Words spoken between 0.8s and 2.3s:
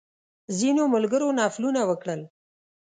ملګرو نفلونه وکړل.